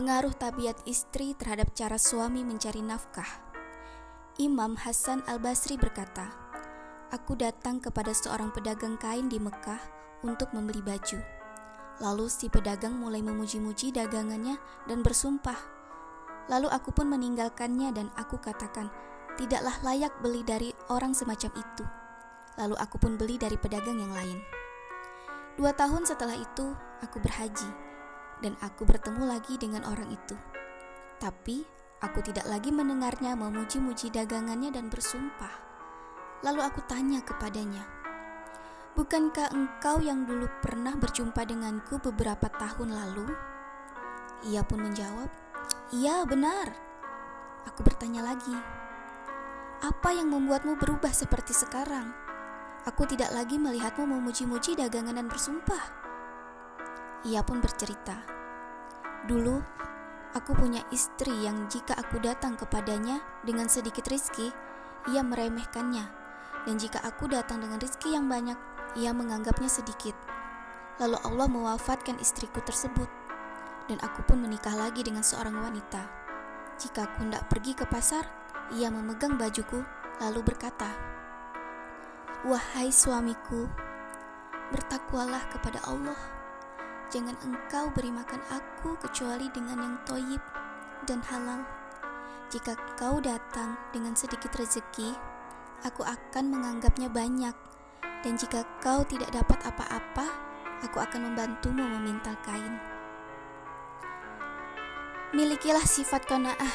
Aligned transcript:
Pengaruh 0.00 0.32
tabiat 0.32 0.80
istri 0.88 1.36
terhadap 1.36 1.76
cara 1.76 2.00
suami 2.00 2.40
mencari 2.40 2.80
nafkah. 2.80 3.28
Imam 4.40 4.72
Hasan 4.72 5.20
Al-Basri 5.28 5.76
berkata, 5.76 6.32
"Aku 7.12 7.36
datang 7.36 7.84
kepada 7.84 8.08
seorang 8.16 8.48
pedagang 8.48 8.96
kain 8.96 9.28
di 9.28 9.36
Mekah 9.36 9.76
untuk 10.24 10.56
membeli 10.56 10.80
baju. 10.80 11.20
Lalu 12.00 12.32
si 12.32 12.48
pedagang 12.48 12.96
mulai 12.96 13.20
memuji-muji 13.20 13.92
dagangannya 13.92 14.56
dan 14.88 15.04
bersumpah. 15.04 15.60
Lalu 16.48 16.72
aku 16.72 16.96
pun 16.96 17.04
meninggalkannya 17.12 17.92
dan 17.92 18.08
aku 18.16 18.40
katakan, 18.40 18.88
tidaklah 19.36 19.76
layak 19.84 20.16
beli 20.24 20.40
dari 20.40 20.72
orang 20.88 21.12
semacam 21.12 21.52
itu. 21.60 21.84
Lalu 22.56 22.76
aku 22.80 22.96
pun 22.96 23.20
beli 23.20 23.36
dari 23.36 23.60
pedagang 23.60 24.00
yang 24.00 24.16
lain. 24.16 24.40
Dua 25.60 25.76
tahun 25.76 26.08
setelah 26.08 26.40
itu, 26.40 26.72
aku 27.04 27.20
berhaji 27.20 27.89
dan 28.40 28.56
aku 28.64 28.88
bertemu 28.88 29.24
lagi 29.28 29.56
dengan 29.60 29.84
orang 29.84 30.08
itu. 30.12 30.36
Tapi 31.20 31.64
aku 32.00 32.24
tidak 32.24 32.48
lagi 32.48 32.72
mendengarnya 32.72 33.36
memuji-muji 33.36 34.08
dagangannya 34.08 34.72
dan 34.72 34.88
bersumpah. 34.88 35.52
Lalu 36.40 36.64
aku 36.64 36.80
tanya 36.88 37.20
kepadanya, 37.20 37.84
"Bukankah 38.96 39.52
engkau 39.52 40.00
yang 40.00 40.24
dulu 40.24 40.48
pernah 40.64 40.96
berjumpa 40.96 41.44
denganku 41.44 42.00
beberapa 42.00 42.48
tahun 42.48 42.96
lalu?" 42.96 43.28
Ia 44.48 44.64
pun 44.64 44.80
menjawab, 44.80 45.28
"Iya, 45.92 46.24
benar." 46.24 46.72
Aku 47.68 47.84
bertanya 47.84 48.24
lagi, 48.24 48.56
"Apa 49.84 50.16
yang 50.16 50.32
membuatmu 50.32 50.80
berubah 50.80 51.12
seperti 51.12 51.52
sekarang?" 51.52 52.30
Aku 52.88 53.04
tidak 53.04 53.36
lagi 53.36 53.60
melihatmu 53.60 54.08
memuji-muji 54.08 54.72
dagangan 54.72 55.20
dan 55.20 55.28
bersumpah. 55.28 55.84
Ia 57.28 57.44
pun 57.44 57.60
bercerita, 57.60 58.24
"Dulu 59.28 59.60
aku 60.32 60.54
punya 60.54 60.84
istri 60.94 61.32
yang 61.42 61.66
jika 61.66 61.96
aku 61.98 62.22
datang 62.22 62.54
kepadanya 62.54 63.18
dengan 63.42 63.66
sedikit 63.66 64.06
rizki, 64.06 64.54
ia 65.10 65.24
meremehkannya, 65.24 66.04
dan 66.68 66.74
jika 66.76 67.00
aku 67.02 67.26
datang 67.26 67.64
dengan 67.64 67.80
rizki 67.80 68.12
yang 68.12 68.28
banyak, 68.28 68.56
ia 68.98 69.10
menganggapnya 69.10 69.70
sedikit. 69.70 70.14
Lalu 71.00 71.16
Allah 71.24 71.48
mewafatkan 71.48 72.20
istriku 72.20 72.60
tersebut, 72.60 73.08
dan 73.88 73.98
aku 74.04 74.20
pun 74.28 74.44
menikah 74.44 74.76
lagi 74.76 75.00
dengan 75.00 75.24
seorang 75.24 75.56
wanita. 75.56 76.02
Jika 76.76 77.08
aku 77.08 77.24
hendak 77.24 77.48
pergi 77.48 77.72
ke 77.72 77.88
pasar, 77.88 78.24
ia 78.76 78.92
memegang 78.92 79.40
bajuku, 79.40 79.80
lalu 80.20 80.40
berkata, 80.44 80.88
Wahai 82.44 82.88
suamiku, 82.88 83.68
bertakwalah 84.72 85.44
kepada 85.52 85.80
Allah. 85.84 86.39
Jangan 87.10 87.34
engkau 87.42 87.90
beri 87.90 88.14
makan 88.14 88.38
aku 88.48 88.94
kecuali 89.02 89.50
dengan 89.50 89.82
yang 89.82 89.96
toyib 90.06 90.42
dan 91.10 91.18
halal. 91.26 91.66
Jika 92.54 92.78
kau 92.94 93.18
datang 93.18 93.74
dengan 93.90 94.14
sedikit 94.14 94.54
rezeki, 94.54 95.14
aku 95.82 96.06
akan 96.06 96.54
menganggapnya 96.54 97.10
banyak. 97.10 97.54
Dan 98.22 98.38
jika 98.38 98.62
kau 98.78 99.02
tidak 99.06 99.34
dapat 99.34 99.58
apa-apa, 99.66 100.26
aku 100.86 101.02
akan 101.02 101.30
membantumu 101.30 101.82
memintal 101.82 102.38
kain. 102.46 102.78
Milikilah 105.34 105.86
sifat 105.86 106.26
kona'ah, 106.26 106.74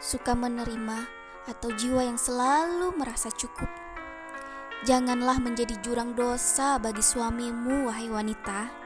suka 0.00 0.36
menerima 0.36 1.08
atau 1.48 1.72
jiwa 1.72 2.04
yang 2.04 2.20
selalu 2.20 2.92
merasa 2.96 3.32
cukup 3.32 3.68
Janganlah 4.82 5.38
menjadi 5.38 5.78
jurang 5.78 6.10
dosa 6.18 6.74
bagi 6.74 7.06
suamimu, 7.06 7.86
wahai 7.86 8.10
wanita. 8.10 8.81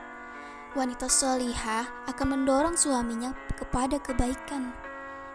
Wanita 0.76 1.08
solihah 1.08 1.88
akan 2.04 2.36
mendorong 2.36 2.76
suaminya 2.76 3.32
kepada 3.56 3.96
kebaikan, 3.96 4.76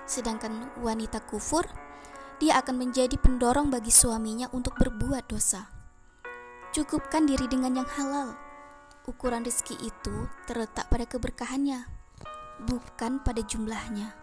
sedangkan 0.05 0.69
wanita 0.77 1.17
kufur 1.25 1.65
dia 2.37 2.61
akan 2.61 2.77
menjadi 2.77 3.17
pendorong 3.17 3.73
bagi 3.73 3.89
suaminya 3.89 4.53
untuk 4.53 4.77
berbuat 4.77 5.25
dosa. 5.25 5.65
Cukupkan 6.77 7.25
diri 7.25 7.49
dengan 7.49 7.81
yang 7.81 7.89
halal. 7.89 8.37
Ukuran 9.09 9.41
rezeki 9.41 9.81
itu 9.81 10.29
terletak 10.45 10.93
pada 10.93 11.09
keberkahannya, 11.09 11.89
bukan 12.69 13.25
pada 13.25 13.41
jumlahnya. 13.41 14.20